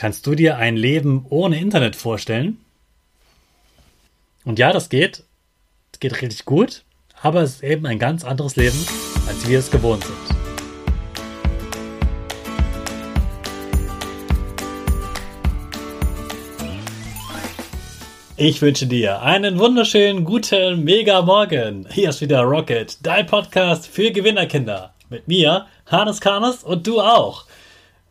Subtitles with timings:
[0.00, 2.56] Kannst du dir ein Leben ohne Internet vorstellen?
[4.46, 5.24] Und ja, das geht.
[5.92, 6.84] Es geht richtig gut,
[7.20, 8.78] aber es ist eben ein ganz anderes Leben,
[9.28, 10.16] als wir es gewohnt sind.
[18.38, 21.86] Ich wünsche dir einen wunderschönen guten Mega Morgen.
[21.90, 24.94] Hier ist wieder Rocket, dein Podcast für Gewinnerkinder.
[25.10, 27.44] Mit mir, Hannes Karnes und du auch.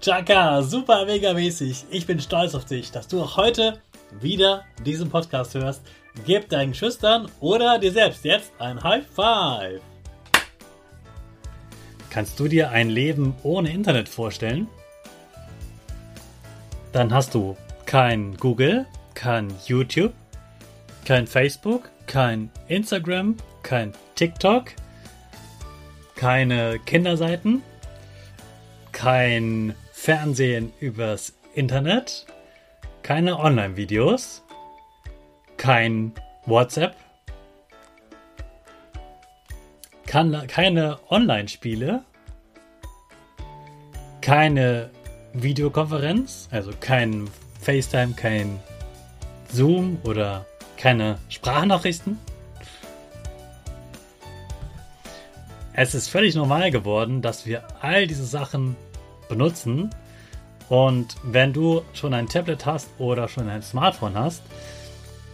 [0.00, 1.84] Chaka, super mega mäßig.
[1.90, 3.80] Ich bin stolz auf dich, dass du auch heute
[4.20, 5.82] wieder diesen Podcast hörst.
[6.26, 9.80] Gib deinen Schüchtern oder dir selbst jetzt ein High Five.
[12.10, 14.68] Kannst du dir ein Leben ohne Internet vorstellen?
[16.92, 17.56] Dann hast du
[17.86, 20.12] kein Google, kein YouTube,
[21.06, 24.72] kein Facebook, kein Instagram, kein TikTok,
[26.16, 27.62] keine Kinderseiten,
[29.02, 32.24] kein Fernsehen übers Internet,
[33.02, 34.44] keine Online-Videos,
[35.56, 36.12] kein
[36.46, 36.94] WhatsApp,
[40.06, 42.04] keine Online-Spiele,
[44.20, 44.90] keine
[45.32, 47.28] Videokonferenz, also kein
[47.60, 48.60] FaceTime, kein
[49.50, 50.46] Zoom oder
[50.76, 52.20] keine Sprachnachrichten.
[55.72, 58.76] Es ist völlig normal geworden, dass wir all diese Sachen
[59.32, 59.90] benutzen.
[60.68, 64.42] Und wenn du schon ein Tablet hast oder schon ein Smartphone hast,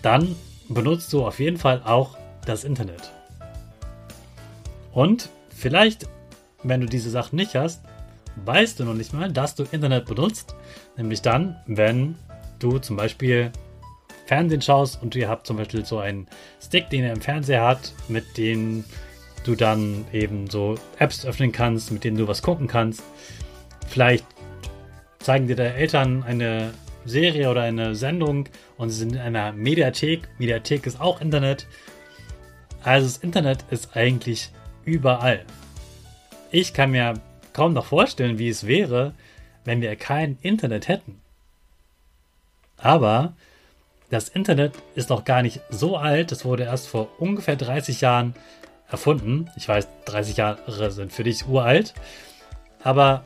[0.00, 0.34] dann
[0.68, 2.16] benutzt du auf jeden Fall auch
[2.46, 3.12] das Internet.
[4.92, 6.08] Und vielleicht,
[6.62, 7.82] wenn du diese Sachen nicht hast,
[8.44, 10.54] weißt du noch nicht mal, dass du Internet benutzt.
[10.96, 12.16] Nämlich dann, wenn
[12.58, 13.52] du zum Beispiel
[14.26, 16.26] Fernsehen schaust und ihr habt zum Beispiel so einen
[16.60, 18.84] Stick, den er im Fernseher hat, mit dem
[19.44, 23.02] du dann eben so Apps öffnen kannst, mit denen du was gucken kannst.
[23.88, 24.26] Vielleicht
[25.18, 26.72] zeigen dir deine Eltern eine
[27.04, 30.28] Serie oder eine Sendung und sie sind in einer Mediathek.
[30.38, 31.66] Mediathek ist auch Internet.
[32.82, 34.50] Also das Internet ist eigentlich
[34.84, 35.44] überall.
[36.50, 37.14] Ich kann mir
[37.52, 39.14] kaum noch vorstellen, wie es wäre,
[39.64, 41.20] wenn wir kein Internet hätten.
[42.76, 43.34] Aber
[44.10, 46.32] das Internet ist noch gar nicht so alt.
[46.32, 48.34] Es wurde erst vor ungefähr 30 Jahren
[48.90, 49.48] erfunden.
[49.56, 51.94] Ich weiß, 30 Jahre sind für dich uralt.
[52.82, 53.24] Aber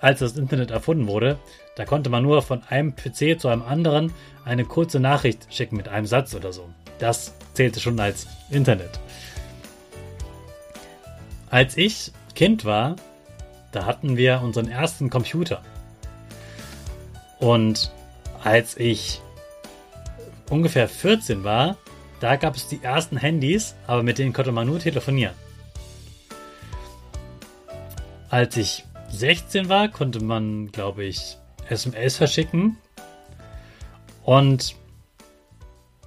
[0.00, 1.38] als das Internet erfunden wurde,
[1.76, 4.12] da konnte man nur von einem PC zu einem anderen
[4.44, 6.68] eine kurze Nachricht schicken mit einem Satz oder so.
[6.98, 8.98] Das zählte schon als Internet.
[11.50, 12.96] Als ich Kind war,
[13.72, 15.62] da hatten wir unseren ersten Computer.
[17.38, 17.92] Und
[18.42, 19.20] als ich
[20.50, 21.76] ungefähr 14 war,
[22.20, 25.34] da gab es die ersten Handys, aber mit denen konnte man nur telefonieren.
[28.28, 31.36] Als ich 16 war, konnte man, glaube ich,
[31.68, 32.76] SMS verschicken.
[34.24, 34.74] Und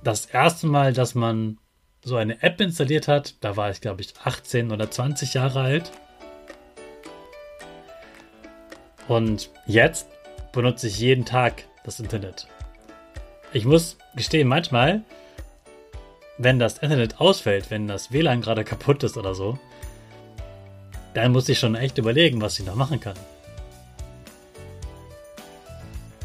[0.03, 1.57] das erste Mal, dass man
[2.03, 5.91] so eine App installiert hat, da war ich, glaube ich, 18 oder 20 Jahre alt.
[9.07, 10.07] Und jetzt
[10.51, 12.47] benutze ich jeden Tag das Internet.
[13.53, 15.03] Ich muss gestehen, manchmal,
[16.37, 19.59] wenn das Internet ausfällt, wenn das WLAN gerade kaputt ist oder so,
[21.13, 23.15] dann muss ich schon echt überlegen, was ich noch machen kann.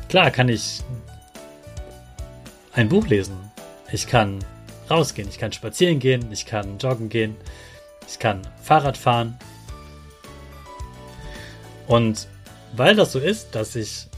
[0.08, 0.82] Klar kann ich
[2.72, 3.36] ein Buch lesen.
[3.90, 4.44] Ich kann
[4.90, 7.36] rausgehen, ich kann spazieren gehen, ich kann joggen gehen,
[8.06, 9.38] ich kann Fahrrad fahren.
[11.86, 12.28] Und
[12.74, 14.08] weil das so ist, dass ich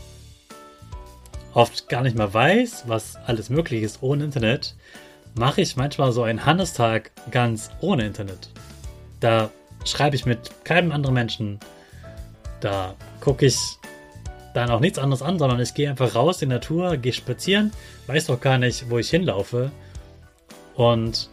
[1.54, 4.74] oft gar nicht mehr weiß, was alles möglich ist ohne Internet,
[5.34, 8.50] mache ich manchmal so einen Hannestag ganz ohne Internet.
[9.20, 9.50] Da
[9.84, 11.60] schreibe ich mit keinem anderen Menschen.
[12.60, 13.56] Da gucke ich
[14.54, 17.72] dann auch nichts anderes an, sondern ich gehe einfach raus in die Natur, gehe spazieren,
[18.06, 19.70] weiß auch gar nicht, wo ich hinlaufe.
[20.74, 21.28] Und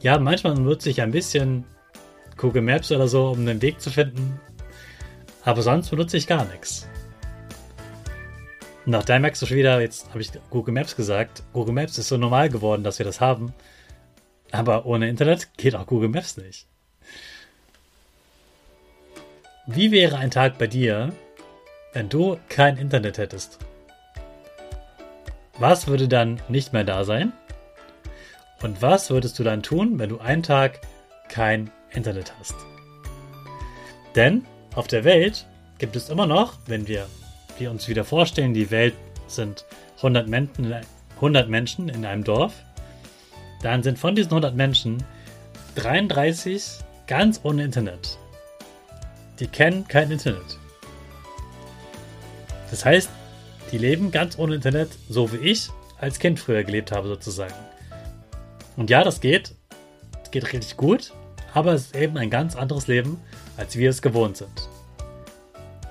[0.00, 1.64] ja, manchmal nutze ich ein bisschen
[2.36, 4.40] Google Maps oder so, um den Weg zu finden.
[5.44, 6.86] Aber sonst benutze ich gar nichts.
[8.86, 11.42] Nach da merkst du schon wieder, jetzt habe ich Google Maps gesagt.
[11.52, 13.52] Google Maps ist so normal geworden, dass wir das haben.
[14.50, 16.66] Aber ohne Internet geht auch Google Maps nicht.
[19.66, 21.12] Wie wäre ein Tag bei dir,
[21.92, 23.58] wenn du kein Internet hättest?
[25.58, 27.32] Was würde dann nicht mehr da sein?
[28.62, 30.80] Und was würdest du dann tun, wenn du einen Tag
[31.28, 32.54] kein Internet hast?
[34.14, 34.44] Denn
[34.74, 35.46] auf der Welt
[35.78, 37.06] gibt es immer noch, wenn wir,
[37.60, 38.94] uns wieder vorstellen, die Welt
[39.26, 39.64] sind
[39.98, 40.74] 100 Menschen,
[41.16, 42.54] 100 Menschen in einem Dorf,
[43.62, 45.02] dann sind von diesen 100 Menschen
[45.74, 48.18] 33 ganz ohne Internet.
[49.40, 50.58] Die kennen kein Internet.
[52.70, 53.10] Das heißt,
[53.72, 55.68] die leben ganz ohne Internet, so wie ich
[55.98, 57.54] als Kind früher gelebt habe, sozusagen.
[58.76, 59.54] Und ja, das geht.
[60.22, 61.12] Es geht richtig gut,
[61.54, 63.20] aber es ist eben ein ganz anderes Leben,
[63.56, 64.68] als wir es gewohnt sind.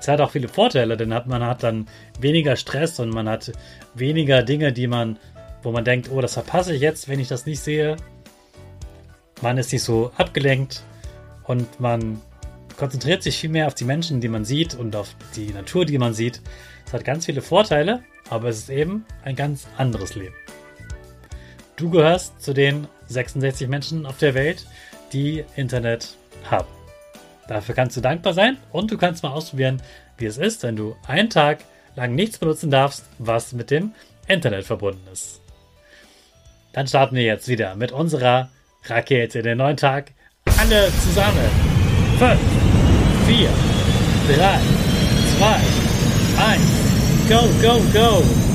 [0.00, 1.88] Es hat auch viele Vorteile, denn man hat dann
[2.20, 3.52] weniger Stress und man hat
[3.94, 5.18] weniger Dinge, die man,
[5.62, 7.96] wo man denkt, oh, das verpasse ich jetzt, wenn ich das nicht sehe.
[9.42, 10.82] Man ist nicht so abgelenkt
[11.44, 12.20] und man
[12.76, 15.98] konzentriert sich viel mehr auf die Menschen, die man sieht und auf die Natur, die
[15.98, 16.40] man sieht.
[16.86, 20.34] Es hat ganz viele Vorteile, aber es ist eben ein ganz anderes Leben.
[21.76, 24.66] Du gehörst zu den 66 Menschen auf der Welt,
[25.12, 26.68] die Internet haben.
[27.48, 29.82] Dafür kannst du dankbar sein und du kannst mal ausprobieren,
[30.18, 31.58] wie es ist, wenn du einen Tag
[31.96, 33.92] lang nichts benutzen darfst, was mit dem
[34.28, 35.40] Internet verbunden ist.
[36.72, 38.50] Dann starten wir jetzt wieder mit unserer
[38.84, 40.12] Rakete, den neuen Tag.
[40.58, 41.50] Alle zusammen.
[42.18, 42.38] 5,
[43.26, 43.48] 4,
[44.36, 44.60] 3,
[45.38, 45.78] 2,
[46.52, 46.88] 1.
[47.28, 48.47] Go, go, go!